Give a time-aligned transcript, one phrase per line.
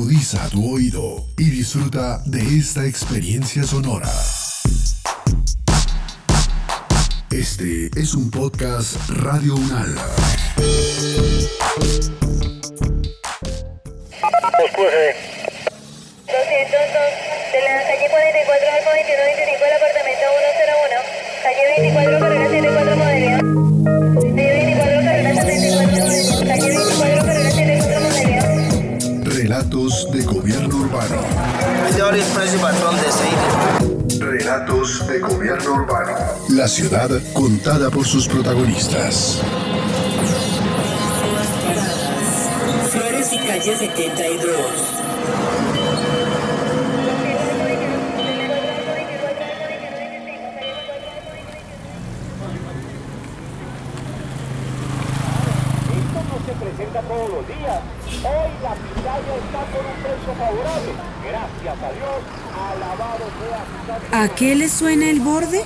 [0.00, 4.08] Agudiza tu oído y disfruta de esta experiencia sonora.
[7.30, 9.92] Este es un podcast Radio Unal.
[9.92, 9.98] de
[17.60, 20.24] la calle 44 al 2125 del apartamento
[20.64, 20.96] 101,
[21.42, 23.39] calle 24 carrera 74 modelo.
[29.60, 31.16] Relatos de gobierno urbano.
[34.18, 36.16] Relatos de gobierno urbano.
[36.48, 39.42] La ciudad contada por sus protagonistas.
[42.90, 44.56] Flores y calle 72.
[64.12, 65.62] ¿A qué le suena el borde?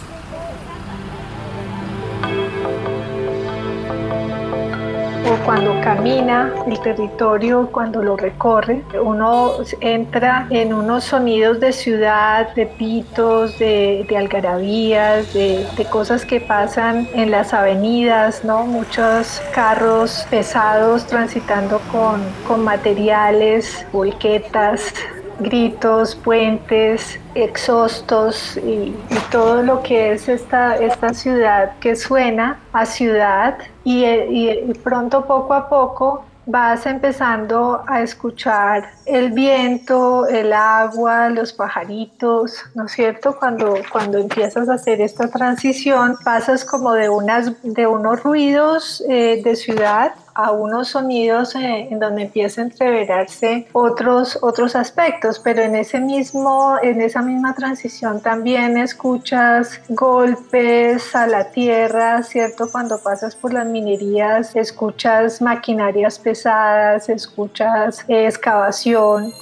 [5.27, 12.55] o cuando camina el territorio, cuando lo recorre, uno entra en unos sonidos de ciudad,
[12.55, 18.67] de pitos, de, algarabías, de, de cosas que pasan en las avenidas, ¿no?
[18.67, 24.92] Muchos carros pesados transitando con, con materiales, volquetas,
[25.40, 28.94] gritos, puentes, exhaustos y,
[29.30, 35.24] todo lo que es esta, esta ciudad que suena a ciudad y, y- y pronto
[35.27, 42.92] poco a poco vas empezando a escuchar el viento, el agua, los pajaritos, ¿no es
[42.92, 43.36] cierto?
[43.38, 49.40] Cuando, cuando empiezas a hacer esta transición, pasas como de, unas, de unos ruidos eh,
[49.42, 55.62] de ciudad a unos sonidos eh, en donde empieza a entreverarse otros, otros aspectos, pero
[55.62, 62.68] en, ese mismo, en esa misma transición también escuchas golpes a la tierra, ¿cierto?
[62.70, 69.33] Cuando pasas por las minerías, escuchas maquinarias pesadas, escuchas eh, excavación,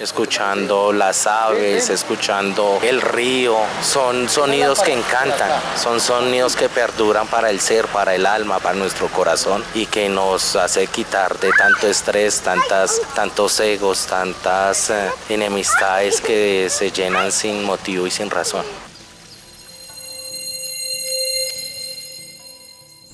[0.00, 3.56] escuchando las aves, escuchando el río.
[3.82, 8.74] Son sonidos que encantan, son sonidos que perduran para el ser, para el alma, para
[8.74, 15.10] nuestro corazón y que nos hace quitar de tanto estrés, tantas, tantos egos, tantas eh,
[15.28, 18.89] enemistades que se llenan sin motivo y sin razón.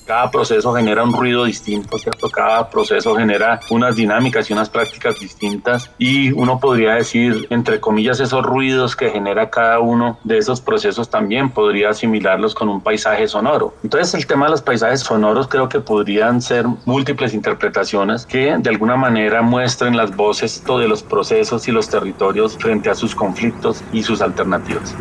[0.07, 2.29] Cada proceso genera un ruido distinto, ¿cierto?
[2.29, 8.21] Cada proceso genera unas dinámicas y unas prácticas distintas y uno podría decir, entre comillas,
[8.21, 13.27] esos ruidos que genera cada uno de esos procesos también podría asimilarlos con un paisaje
[13.27, 13.73] sonoro.
[13.83, 18.69] Entonces el tema de los paisajes sonoros creo que podrían ser múltiples interpretaciones que de
[18.69, 23.83] alguna manera muestren las voces de los procesos y los territorios frente a sus conflictos
[23.91, 24.95] y sus alternativas.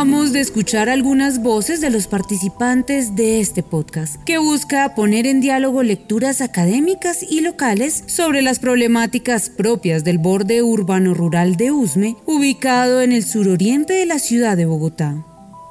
[0.00, 5.82] De escuchar algunas voces de los participantes de este podcast, que busca poner en diálogo
[5.82, 13.12] lecturas académicas y locales sobre las problemáticas propias del borde urbano-rural de Usme, ubicado en
[13.12, 15.22] el suroriente de la ciudad de Bogotá.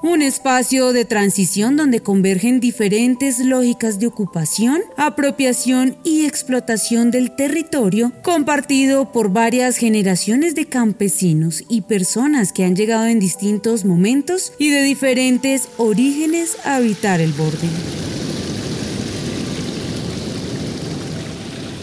[0.02, 8.14] Un espacio de transición donde convergen diferentes lógicas de ocupación, apropiación y explotación del territorio
[8.22, 14.70] compartido por varias generaciones de campesinos y personas que han llegado en distintos momentos y
[14.70, 17.68] de diferentes orígenes a habitar el borde.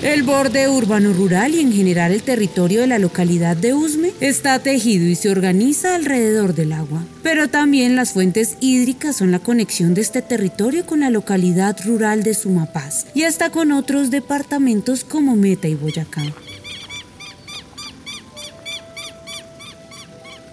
[0.06, 5.04] El borde urbano-rural y en general el territorio de la localidad de Usme está tejido
[5.04, 7.04] y se organiza alrededor del agua.
[7.24, 12.22] Pero también las fuentes hídricas son la conexión de este territorio con la localidad rural
[12.22, 16.22] de Sumapaz y hasta con otros departamentos como Meta y Boyacá.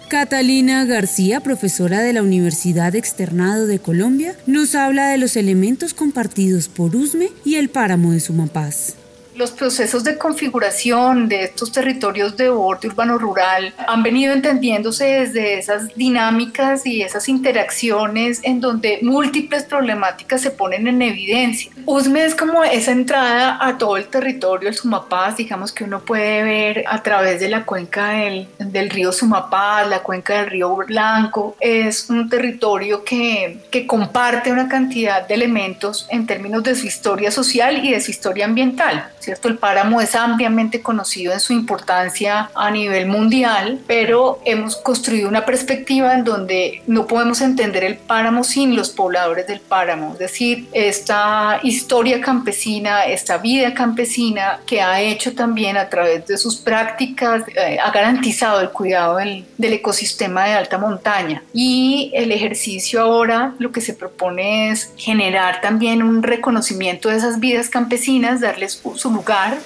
[0.08, 6.66] Catalina García, profesora de la Universidad Externado de Colombia, nos habla de los elementos compartidos
[6.66, 8.96] por Usme y el páramo de Sumapaz.
[9.34, 15.92] Los procesos de configuración de estos territorios de borde urbano-rural han venido entendiéndose desde esas
[15.96, 21.72] dinámicas y esas interacciones en donde múltiples problemáticas se ponen en evidencia.
[21.84, 26.44] USME es como esa entrada a todo el territorio del Sumapaz, digamos que uno puede
[26.44, 31.56] ver a través de la cuenca del, del río Sumapaz, la cuenca del río Blanco.
[31.58, 37.32] Es un territorio que, que comparte una cantidad de elementos en términos de su historia
[37.32, 39.10] social y de su historia ambiental.
[39.24, 39.48] ¿Cierto?
[39.48, 45.44] El páramo es ampliamente conocido en su importancia a nivel mundial, pero hemos construido una
[45.44, 50.68] perspectiva en donde no podemos entender el páramo sin los pobladores del páramo, es decir,
[50.72, 57.44] esta historia campesina, esta vida campesina que ha hecho también a través de sus prácticas,
[57.48, 61.42] eh, ha garantizado el cuidado del, del ecosistema de alta montaña.
[61.52, 67.40] Y el ejercicio ahora lo que se propone es generar también un reconocimiento de esas
[67.40, 69.58] vidas campesinas, darles su lugar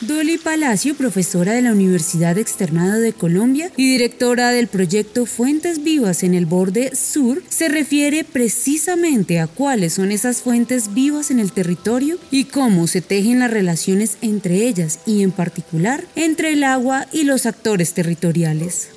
[0.00, 6.22] Dolly Palacio, profesora de la Universidad Externada de Colombia y directora del proyecto Fuentes Vivas
[6.22, 11.50] en el borde sur, se refiere precisamente a cuáles son esas fuentes vivas en el
[11.50, 17.06] territorio y cómo se tejen las relaciones entre ellas y en particular entre el agua
[17.10, 18.90] y los actores territoriales.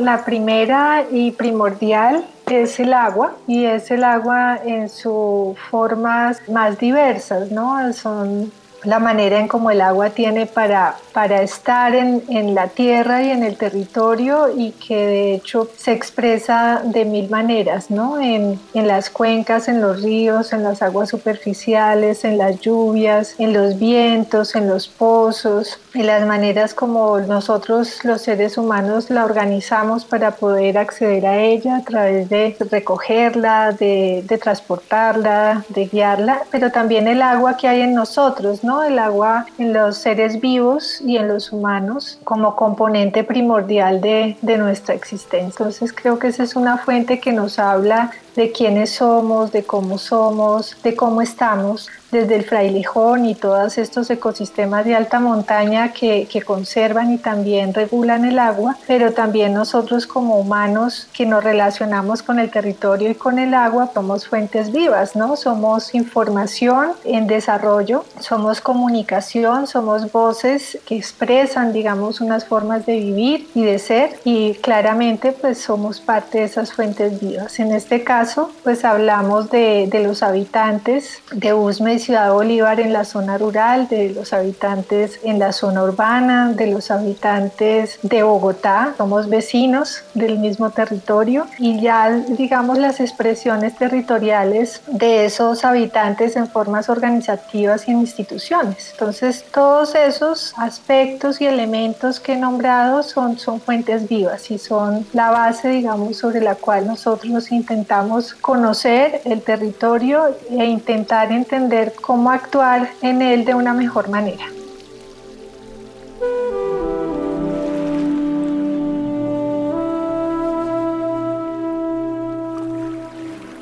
[0.00, 6.78] La primera y primordial es el agua y es el agua en sus formas más
[6.78, 7.92] diversas, ¿no?
[7.92, 8.52] Son
[8.84, 13.30] la manera en cómo el agua tiene para, para estar en, en, la tierra y
[13.30, 18.20] en el territorio y que de hecho se expresa de mil maneras, ¿no?
[18.20, 23.52] En, en las cuencas, en los ríos, en las aguas superficiales, en las lluvias, en
[23.52, 30.04] los vientos, en los pozos, en las maneras como nosotros los seres humanos la organizamos
[30.04, 36.70] para poder acceder a ella a través de recogerla, de, de transportarla, de guiarla, pero
[36.70, 38.71] también el agua que hay en nosotros, ¿no?
[38.80, 44.56] El agua en los seres vivos y en los humanos como componente primordial de, de
[44.56, 45.48] nuestra existencia.
[45.48, 49.98] Entonces creo que esa es una fuente que nos habla de quiénes somos, de cómo
[49.98, 56.28] somos, de cómo estamos, desde el frailejón y todos estos ecosistemas de alta montaña que,
[56.30, 62.22] que, conservan y también regulan el agua, pero también nosotros como humanos que nos relacionamos
[62.22, 65.36] con el territorio y con el agua somos fuentes vivas, ¿no?
[65.36, 73.48] Somos información en desarrollo, somos comunicación, somos voces que expresan, digamos, unas formas de vivir
[73.54, 77.58] y de ser y claramente pues somos parte de esas fuentes vivas.
[77.58, 78.21] En este caso,
[78.62, 84.10] pues hablamos de, de los habitantes de Usme Ciudad Bolívar en la zona rural, de
[84.10, 88.94] los habitantes en la zona urbana, de los habitantes de Bogotá.
[88.96, 96.46] Somos vecinos del mismo territorio y ya digamos las expresiones territoriales de esos habitantes en
[96.46, 98.90] formas organizativas y en instituciones.
[98.92, 105.04] Entonces todos esos aspectos y elementos que he nombrado son, son fuentes vivas y son
[105.12, 112.30] la base digamos sobre la cual nosotros intentamos conocer el territorio e intentar entender cómo
[112.30, 114.44] actuar en él de una mejor manera.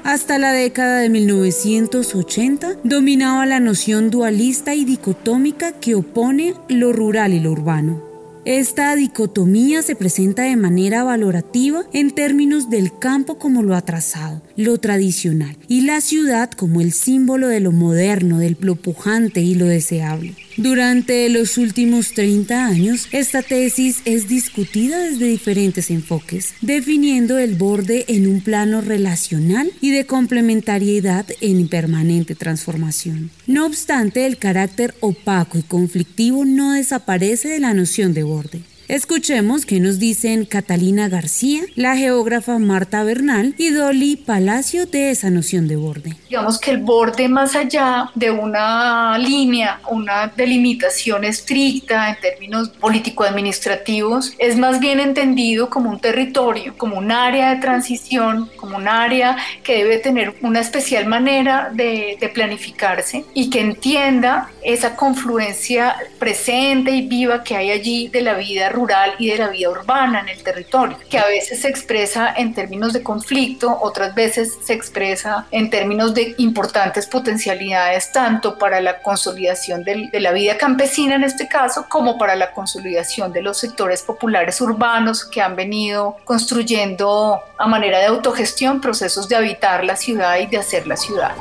[0.04, 7.32] Hasta la década de 1980 dominaba la noción dualista y dicotómica que opone lo rural
[7.32, 8.09] y lo urbano.
[8.46, 14.78] Esta dicotomía se presenta de manera valorativa en términos del campo como lo atrasado, lo
[14.78, 19.66] tradicional, y la ciudad como el símbolo de lo moderno, del lo pujante y lo
[19.66, 20.36] deseable.
[20.60, 28.04] Durante los últimos 30 años, esta tesis es discutida desde diferentes enfoques, definiendo el borde
[28.08, 33.30] en un plano relacional y de complementariedad en permanente transformación.
[33.46, 38.60] No obstante, el carácter opaco y conflictivo no desaparece de la noción de borde.
[38.90, 45.30] Escuchemos qué nos dicen Catalina García, la geógrafa Marta Bernal y Dolly Palacio de esa
[45.30, 46.16] noción de borde.
[46.28, 54.34] Digamos que el borde más allá de una línea, una delimitación estricta en términos político-administrativos,
[54.38, 59.36] es más bien entendido como un territorio, como un área de transición, como un área
[59.62, 66.90] que debe tener una especial manera de, de planificarse y que entienda esa confluencia presente
[66.90, 68.79] y viva que hay allí de la vida rural
[69.18, 72.92] y de la vida urbana en el territorio, que a veces se expresa en términos
[72.92, 79.84] de conflicto, otras veces se expresa en términos de importantes potencialidades, tanto para la consolidación
[79.84, 84.60] de la vida campesina en este caso, como para la consolidación de los sectores populares
[84.60, 90.46] urbanos que han venido construyendo a manera de autogestión procesos de habitar la ciudad y
[90.46, 91.32] de hacer la ciudad.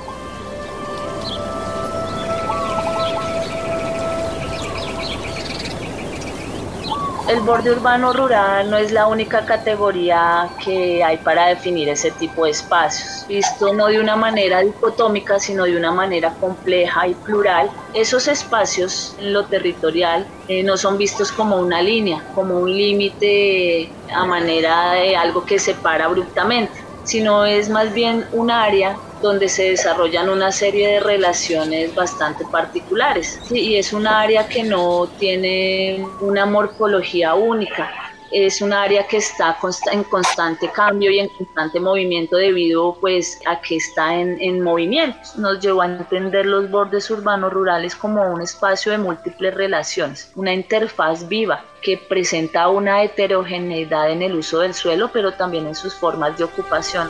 [7.30, 12.46] El borde urbano rural no es la única categoría que hay para definir ese tipo
[12.46, 13.26] de espacios.
[13.28, 19.16] Visto no de una manera dicotómica, sino de una manera compleja y plural, esos espacios
[19.20, 24.94] en lo territorial eh, no son vistos como una línea, como un límite a manera
[24.94, 30.52] de algo que separa abruptamente sino es más bien un área donde se desarrollan una
[30.52, 33.40] serie de relaciones bastante particulares.
[33.52, 37.92] y es un área que no tiene una morfología única,
[38.32, 39.58] es un área que está
[39.92, 45.18] en constante cambio y en constante movimiento debido pues a que está en, en movimiento.
[45.38, 50.54] Nos llevó a entender los bordes urbanos rurales como un espacio de múltiples relaciones, una
[50.54, 55.94] interfaz viva que presenta una heterogeneidad en el uso del suelo, pero también en sus
[55.96, 57.10] formas de ocupación.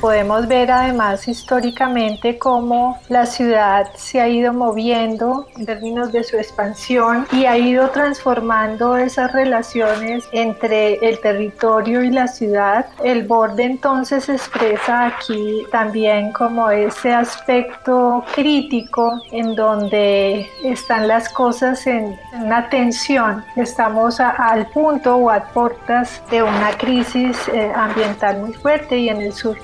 [0.00, 6.36] Podemos ver además históricamente cómo la ciudad se ha ido moviendo en términos de su
[6.36, 12.86] expansión y ha ido transformando esas relaciones entre el territorio y la ciudad.
[13.02, 21.84] El borde entonces expresa aquí también como ese aspecto crítico en donde están las cosas
[21.88, 23.44] en una tensión.
[23.56, 29.22] Estamos al punto o a puertas de una crisis eh, ambiental muy fuerte y en
[29.22, 29.58] el sur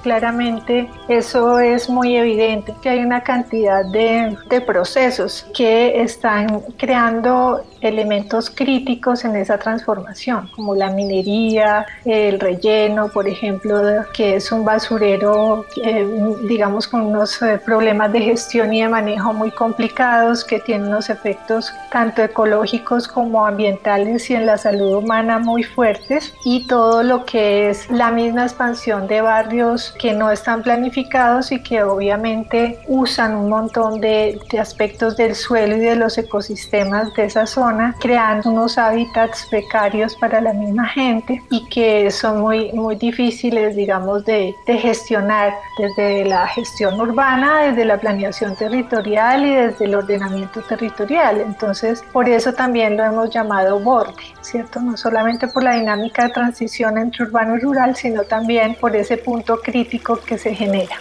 [1.09, 9.25] eso es muy evidente, que hay una cantidad de procesos que están creando elementos críticos
[9.25, 13.81] en esa transformación, como la minería, el relleno, por ejemplo,
[14.13, 16.07] que es un basurero, eh,
[16.49, 21.11] digamos, con unos eh, problemas de gestión y de manejo muy complicados, que tiene unos
[21.11, 27.25] efectos tanto ecológicos como ambientales y en la salud humana muy fuertes, y todo lo
[27.25, 33.37] que es la misma expansión de barrios que no están planificados y que obviamente usan
[33.37, 38.51] un montón de, de aspectos del suelo y de los ecosistemas de esa zona, creando
[38.51, 44.55] unos hábitats precarios para la misma gente y que son muy, muy difíciles, digamos, de,
[44.67, 51.41] de gestionar desde la gestión urbana, desde la planeación territorial y desde el ordenamiento territorial.
[51.41, 54.81] Entonces, por eso también lo hemos llamado borde, ¿cierto?
[54.81, 59.17] No solamente por la dinámica de transición entre urbano y rural, sino también por ese
[59.17, 60.97] punto crítico que se genera.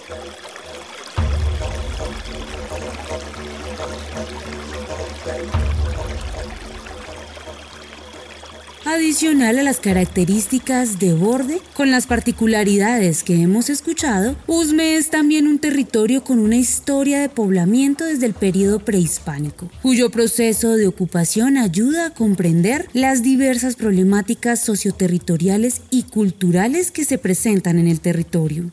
[8.94, 15.48] Adicional a las características de borde, con las particularidades que hemos escuchado, Usme es también
[15.48, 21.58] un territorio con una historia de poblamiento desde el periodo prehispánico, cuyo proceso de ocupación
[21.58, 28.70] ayuda a comprender las diversas problemáticas socioterritoriales y culturales que se presentan en el territorio.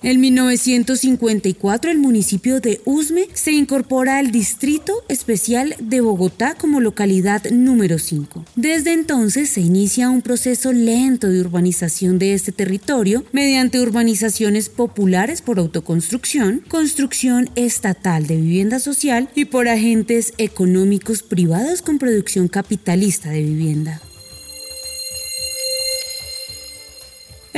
[0.00, 7.50] En 1954 el municipio de Usme se incorpora al Distrito Especial de Bogotá como localidad
[7.50, 8.44] número 5.
[8.54, 15.42] Desde entonces se inicia un proceso lento de urbanización de este territorio mediante urbanizaciones populares
[15.42, 23.30] por autoconstrucción, construcción estatal de vivienda social y por agentes económicos privados con producción capitalista
[23.30, 24.00] de vivienda.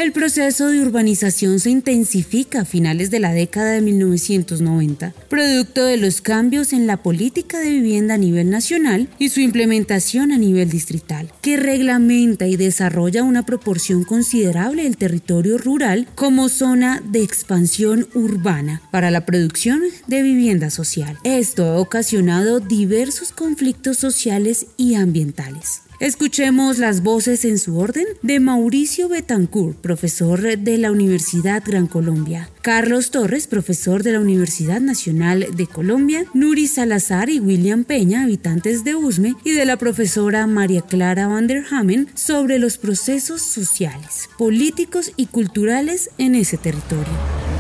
[0.00, 5.98] El proceso de urbanización se intensifica a finales de la década de 1990, producto de
[5.98, 10.70] los cambios en la política de vivienda a nivel nacional y su implementación a nivel
[10.70, 18.08] distrital, que reglamenta y desarrolla una proporción considerable del territorio rural como zona de expansión
[18.14, 21.18] urbana para la producción de vivienda social.
[21.24, 25.82] Esto ha ocasionado diversos conflictos sociales y ambientales.
[26.00, 32.48] Escuchemos las voces en su orden de Mauricio Betancourt, profesor de la Universidad Gran Colombia,
[32.62, 38.82] Carlos Torres, profesor de la Universidad Nacional de Colombia, Nuri Salazar y William Peña, habitantes
[38.82, 44.30] de Usme, y de la profesora María Clara van der Hamen sobre los procesos sociales,
[44.38, 47.59] políticos y culturales en ese territorio.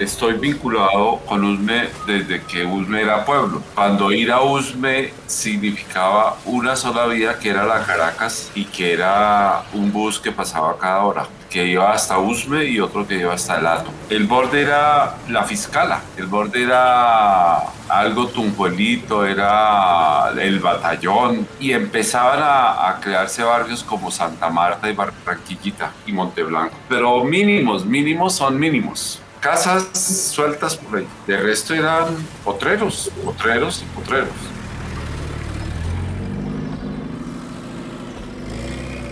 [0.00, 3.62] Estoy vinculado con Usme desde que Usme era pueblo.
[3.74, 9.62] Cuando ir a Usme significaba una sola vía que era la Caracas y que era
[9.74, 13.58] un bus que pasaba cada hora que iba hasta Usme y otro que iba hasta
[13.58, 13.90] el Hato.
[14.08, 22.40] El borde era la fiscala, el borde era algo tunjuelito, era el batallón y empezaban
[22.40, 26.76] a, a, crearse barrios como Santa Marta y Barranquillita y Monteblanco.
[26.88, 29.88] Pero mínimos, mínimos son mínimos casas
[30.32, 31.08] sueltas por ahí.
[31.26, 34.49] De resto eran potreros, potreros y potreros.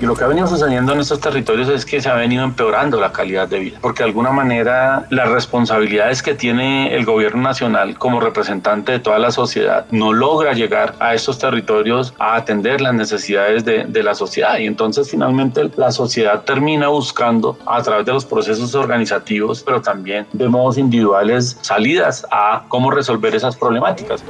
[0.01, 3.01] Y lo que ha venido sucediendo en estos territorios es que se ha venido empeorando
[3.01, 7.99] la calidad de vida, porque de alguna manera las responsabilidades que tiene el gobierno nacional
[7.99, 12.95] como representante de toda la sociedad no logra llegar a estos territorios a atender las
[12.95, 14.59] necesidades de, de la sociedad.
[14.59, 20.29] Y entonces finalmente la sociedad termina buscando a través de los procesos organizativos, pero también
[20.33, 24.23] de modos individuales, salidas a cómo resolver esas problemáticas.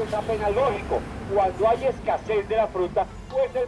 [1.34, 3.06] Cuando hay escasez de la fruta,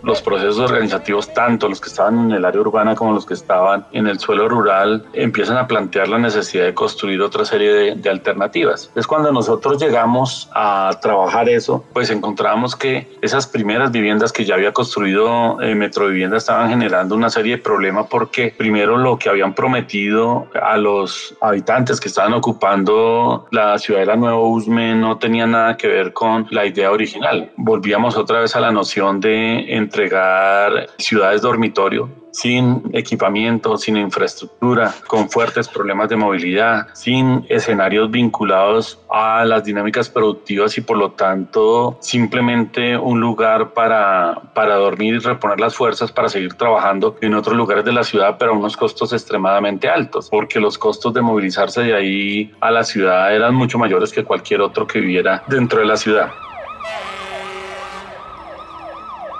[0.02, 3.86] los procesos organizativos, tanto los que estaban en el área urbana como los que estaban
[3.92, 8.90] en el suelo rural, empiezan a plantear la necesidad de construir otra serie de, alternativas.
[8.96, 14.54] Es cuando nosotros llegamos a trabajar eso, pues encontramos que esas primeras viviendas que ya
[14.54, 19.54] había construido eh, Metrovivienda estaban generando una serie de problemas porque primero lo que habían
[19.54, 25.46] prometido a los habitantes que estaban ocupando la ciudad de la Nueva Usme no tenía
[25.46, 27.52] nada que ver con la idea original.
[27.56, 35.28] Volvíamos otra vez a la noción de entregar ciudades dormitorio sin equipamiento, sin infraestructura, con
[35.30, 41.98] fuertes problemas de movilidad, sin escenarios vinculados a las dinámicas productivas y por lo tanto
[42.00, 47.56] simplemente un lugar para, para dormir y reponer las fuerzas para seguir trabajando en otros
[47.56, 51.82] lugares de la ciudad, pero a unos costos extremadamente altos, porque los costos de movilizarse
[51.82, 55.86] de ahí a la ciudad eran mucho mayores que cualquier otro que viviera dentro de
[55.86, 56.30] la ciudad.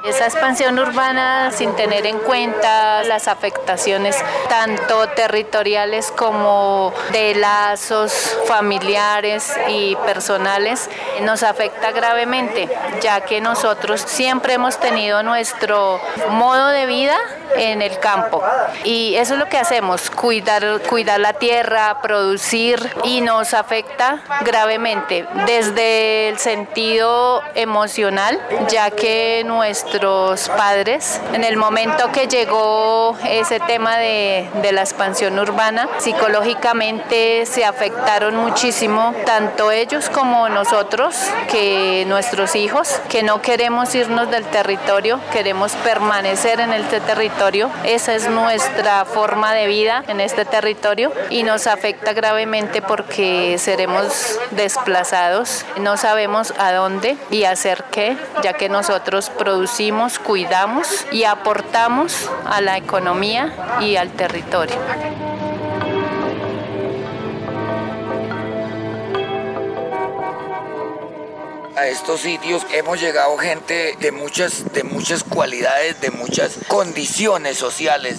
[0.04, 4.16] Esa expansión urbana sin tener en cuenta las afectaciones
[4.48, 10.88] tanto territoriales como de lazos familiares y personales
[11.20, 12.68] nos afecta gravemente,
[13.00, 16.00] ya que nosotros siempre hemos tenido nuestro
[16.30, 17.16] modo de vida
[17.56, 18.42] en el campo
[18.84, 25.26] y eso es lo que hacemos, cuidar, cuidar la tierra, producir y nos afecta gravemente
[25.46, 31.20] desde el sentido emocional, ya que nuestro nuestros padres.
[31.32, 38.36] En el momento que llegó ese tema de, de la expansión urbana, psicológicamente se afectaron
[38.36, 41.09] muchísimo, tanto ellos como nosotros,
[41.50, 47.70] que nuestros hijos, que no queremos irnos del territorio, queremos permanecer en este territorio.
[47.84, 54.38] Esa es nuestra forma de vida en este territorio y nos afecta gravemente porque seremos
[54.50, 62.30] desplazados, no sabemos a dónde y hacer qué, ya que nosotros producimos cuidamos y aportamos
[62.46, 64.76] a la economía y al territorio.
[71.80, 78.18] A estos sitios hemos llegado gente de muchas, de muchas cualidades, de muchas condiciones sociales,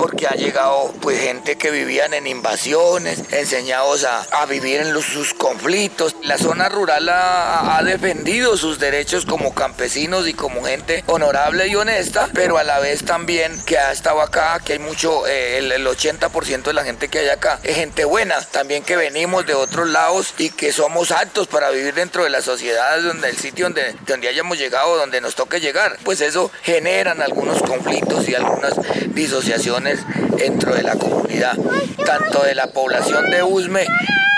[0.00, 6.16] porque ha llegado pues gente que vivían en invasiones, enseñados a, vivir en sus conflictos.
[6.22, 12.28] La zona rural ha, defendido sus derechos como campesinos y como gente honorable y honesta,
[12.32, 15.86] pero a la vez también que ha estado acá, que hay mucho, eh, el, el
[15.86, 19.88] 80% de la gente que hay acá es gente buena, también que venimos de otros
[19.88, 23.94] lados y que somos aptos para vivir dentro de la sociedad donde el sitio donde,
[24.06, 28.74] donde hayamos llegado, donde nos toque llegar, pues eso generan algunos conflictos y algunas
[29.14, 29.89] disociaciones
[30.36, 31.56] dentro de la comunidad,
[32.04, 33.86] tanto de la población de Usme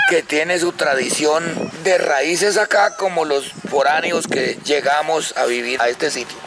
[0.09, 1.43] que tiene su tradición
[1.83, 6.37] de raíces acá como los foráneos que llegamos a vivir a este sitio.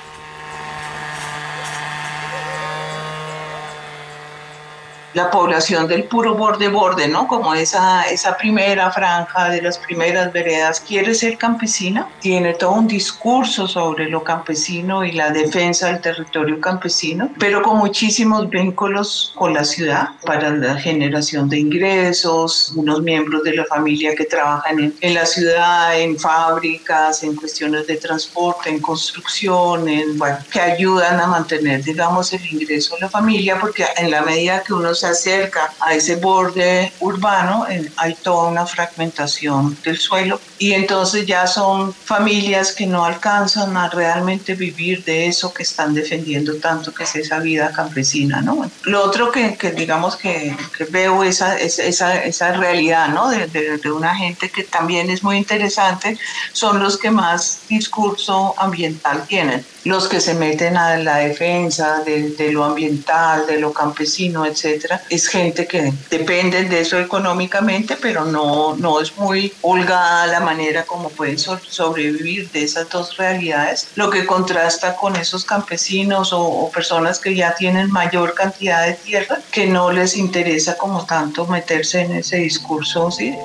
[5.16, 7.26] La población del puro borde-borde, ¿no?
[7.26, 12.86] Como esa, esa primera franja de las primeras veredas quiere ser campesina, tiene todo un
[12.86, 19.54] discurso sobre lo campesino y la defensa del territorio campesino, pero con muchísimos vínculos con
[19.54, 24.94] la ciudad para la generación de ingresos, unos miembros de la familia que trabajan en,
[25.00, 31.18] en la ciudad, en fábricas, en cuestiones de transporte, en construcción, en, bueno, que ayudan
[31.18, 35.05] a mantener, digamos, el ingreso de la familia, porque en la medida que uno se
[35.06, 37.66] acerca a ese borde urbano,
[37.96, 43.88] hay toda una fragmentación del suelo y entonces ya son familias que no alcanzan a
[43.88, 48.40] realmente vivir de eso que están defendiendo tanto, que es esa vida campesina.
[48.40, 48.70] ¿no?
[48.84, 53.28] Lo otro que, que digamos que, que, veo esa, esa, esa realidad ¿no?
[53.28, 56.18] de, de, de una gente que también es muy interesante
[56.52, 62.30] son los que más discurso ambiental tienen los que se meten a la defensa de,
[62.30, 68.24] de, lo ambiental, de lo campesino, etcétera, es gente que depende de eso económicamente, pero
[68.24, 73.88] no, no es muy holgada la manera como pueden so sobrevivir de esas dos realidades,
[73.94, 78.94] lo que contrasta con esos campesinos o, o personas que ya tienen mayor cantidad de
[78.94, 83.36] tierra, que no les interesa como tanto meterse en ese discurso, ¿sí?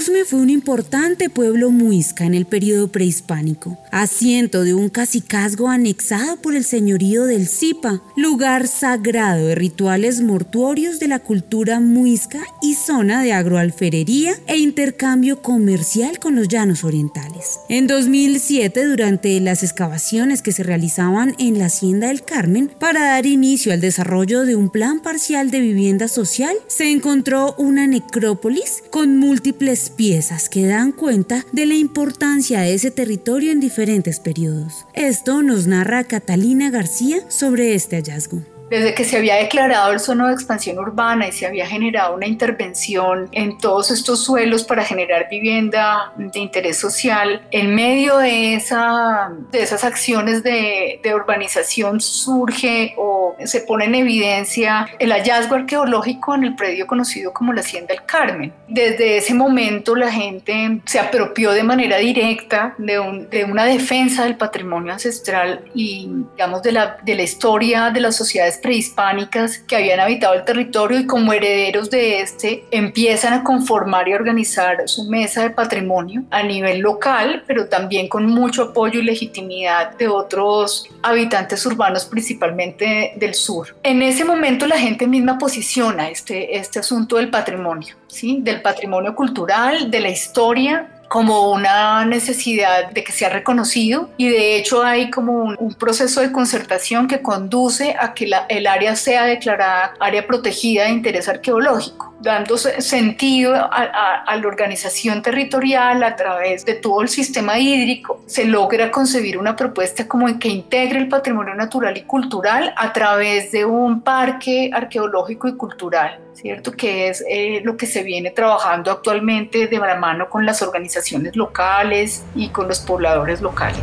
[0.00, 6.36] those Fue un importante pueblo muisca en el periodo prehispánico, asiento de un cacicazgo anexado
[6.36, 12.74] por el señorío del Zipa, lugar sagrado de rituales mortuorios de la cultura muisca y
[12.74, 17.58] zona de agroalferería e intercambio comercial con los llanos orientales.
[17.68, 23.26] En 2007, durante las excavaciones que se realizaban en la Hacienda del Carmen para dar
[23.26, 29.16] inicio al desarrollo de un plan parcial de vivienda social, se encontró una necrópolis con
[29.16, 30.09] múltiples piezas
[30.50, 34.86] que dan cuenta de la importancia de ese territorio en diferentes periodos.
[34.92, 38.42] Esto nos narra Catalina García sobre este hallazgo.
[38.70, 42.28] Desde que se había declarado el zono de expansión urbana y se había generado una
[42.28, 49.32] intervención en todos estos suelos para generar vivienda de interés social, en medio de, esa,
[49.50, 56.34] de esas acciones de, de urbanización surge o se pone en evidencia el hallazgo arqueológico
[56.34, 58.52] en el predio conocido como la Hacienda del Carmen.
[58.68, 64.24] Desde ese momento la gente se apropió de manera directa de, un, de una defensa
[64.24, 69.76] del patrimonio ancestral y digamos de la, de la historia de las sociedades prehispánicas que
[69.76, 75.04] habían habitado el territorio y como herederos de este empiezan a conformar y organizar su
[75.04, 80.88] mesa de patrimonio a nivel local, pero también con mucho apoyo y legitimidad de otros
[81.02, 83.76] habitantes urbanos, principalmente del sur.
[83.82, 88.38] En ese momento la gente misma posiciona este, este asunto del patrimonio, ¿sí?
[88.42, 94.54] del patrimonio cultural, de la historia como una necesidad de que sea reconocido y de
[94.54, 99.94] hecho hay como un, proceso de concertación que conduce a que el área sea declarada
[99.98, 106.74] área protegida de interés arqueológico, dando sentido a, a, la organización territorial a través de
[106.74, 108.22] todo el sistema hídrico.
[108.26, 113.50] Se logra concebir una propuesta como que integre el patrimonio natural y cultural a través
[113.50, 116.20] de un parque arqueológico y cultural.
[116.40, 116.72] ¿Cierto?
[116.72, 121.36] Que es eh, lo que se viene trabajando actualmente de la mano con las organizaciones
[121.36, 123.80] locales y con los pobladores locales.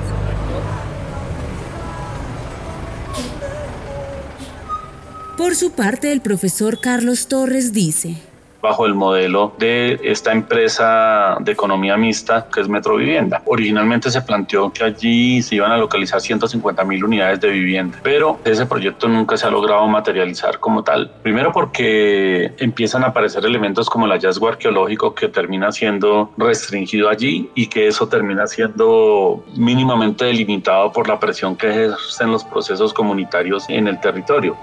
[5.37, 8.15] Por su parte, el profesor Carlos Torres dice,
[8.67, 13.41] bajo el modelo de esta empresa de economía mixta que es Metro Vivienda.
[13.45, 18.39] Originalmente se planteó que allí se iban a localizar 150 mil unidades de vivienda, pero
[18.43, 21.09] ese proyecto nunca se ha logrado materializar como tal.
[21.23, 27.49] Primero porque empiezan a aparecer elementos como el hallazgo arqueológico que termina siendo restringido allí
[27.55, 33.63] y que eso termina siendo mínimamente delimitado por la presión que ejercen los procesos comunitarios
[33.69, 34.57] en el territorio.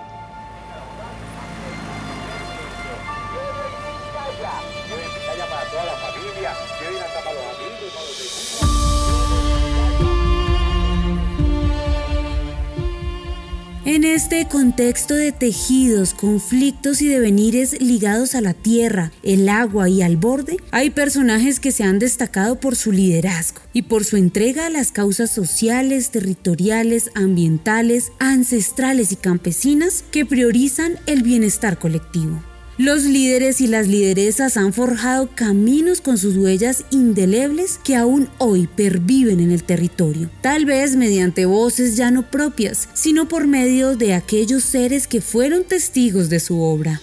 [13.94, 20.02] En este contexto de tejidos, conflictos y devenires ligados a la tierra, el agua y
[20.02, 24.66] al borde, hay personajes que se han destacado por su liderazgo y por su entrega
[24.66, 32.42] a las causas sociales, territoriales, ambientales, ancestrales y campesinas que priorizan el bienestar colectivo.
[32.76, 38.66] Los líderes y las lideresas han forjado caminos con sus huellas indelebles que aún hoy
[38.66, 44.12] perviven en el territorio, tal vez mediante voces ya no propias, sino por medio de
[44.12, 47.00] aquellos seres que fueron testigos de su obra.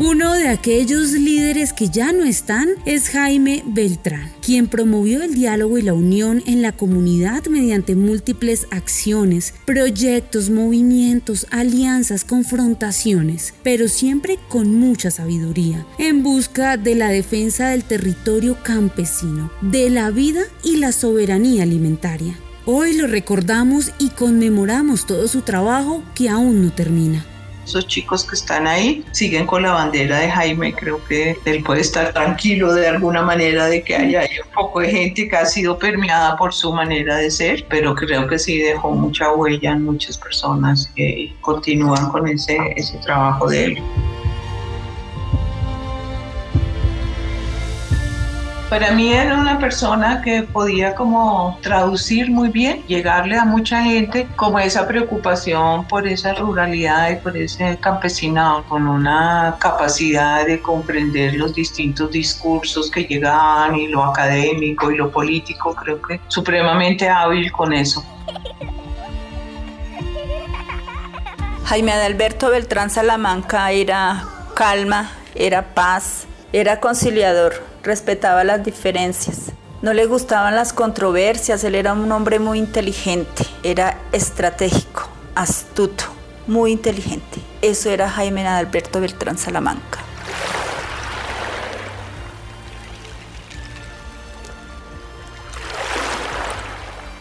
[0.00, 5.76] Uno de aquellos líderes que ya no están es Jaime Beltrán, quien promovió el diálogo
[5.76, 14.38] y la unión en la comunidad mediante múltiples acciones, proyectos, movimientos, alianzas, confrontaciones, pero siempre
[14.48, 20.76] con mucha sabiduría, en busca de la defensa del territorio campesino, de la vida y
[20.76, 22.38] la soberanía alimentaria.
[22.66, 27.26] Hoy lo recordamos y conmemoramos todo su trabajo que aún no termina
[27.68, 30.72] esos chicos que están ahí siguen con la bandera de Jaime.
[30.72, 34.90] Creo que él puede estar tranquilo de alguna manera de que haya un poco de
[34.90, 38.90] gente que ha sido permeada por su manera de ser, pero creo que sí dejó
[38.92, 43.82] mucha huella en muchas personas que continúan con ese, ese trabajo de él.
[48.68, 54.28] Para mí era una persona que podía como traducir muy bien, llegarle a mucha gente
[54.36, 61.32] como esa preocupación por esa ruralidad y por ese campesinado, con una capacidad de comprender
[61.34, 67.50] los distintos discursos que llegaban y lo académico y lo político, creo que supremamente hábil
[67.50, 68.04] con eso.
[71.64, 79.52] Jaime Adalberto Beltrán Salamanca era calma, era paz, era conciliador respetaba las diferencias.
[79.80, 86.04] No le gustaban las controversias, él era un hombre muy inteligente, era estratégico, astuto,
[86.48, 87.38] muy inteligente.
[87.62, 89.97] Eso era Jaime Adalberto Beltrán Salamanca.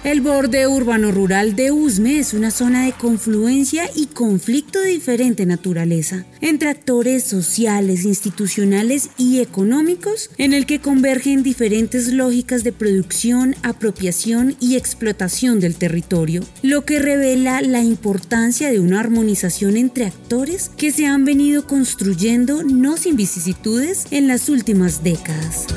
[0.07, 6.25] El borde urbano-rural de Usme es una zona de confluencia y conflicto de diferente naturaleza
[6.39, 14.55] entre actores sociales, institucionales y económicos en el que convergen diferentes lógicas de producción, apropiación
[14.61, 20.93] y explotación del territorio, lo que revela la importancia de una armonización entre actores que
[20.93, 25.67] se han venido construyendo no sin vicisitudes en las últimas décadas.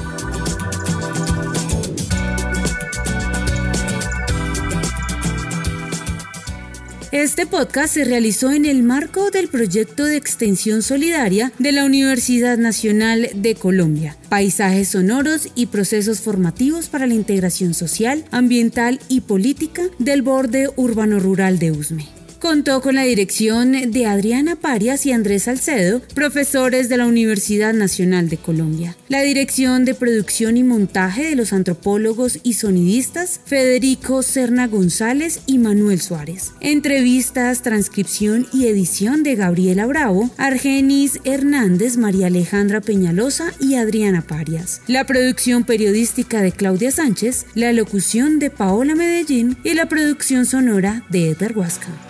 [7.12, 12.56] Este podcast se realizó en el marco del proyecto de extensión solidaria de la Universidad
[12.56, 19.82] Nacional de Colombia, Paisajes sonoros y procesos formativos para la integración social, ambiental y política
[19.98, 22.19] del borde urbano-rural de Usme.
[22.40, 28.30] Contó con la dirección de Adriana Parias y Andrés Salcedo, profesores de la Universidad Nacional
[28.30, 28.96] de Colombia.
[29.08, 35.58] La dirección de producción y montaje de los antropólogos y sonidistas Federico Serna González y
[35.58, 36.52] Manuel Suárez.
[36.60, 44.80] Entrevistas, transcripción y edición de Gabriela Bravo, Argenis Hernández, María Alejandra Peñalosa y Adriana Parias.
[44.86, 51.04] La producción periodística de Claudia Sánchez, la locución de Paola Medellín y la producción sonora
[51.10, 52.09] de Edgar Huasca.